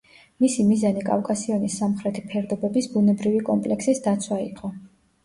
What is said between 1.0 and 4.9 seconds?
კავკასიონის სამხრეთი ფერდობების ბუნებრივი კომპლექსის დაცვა იყო.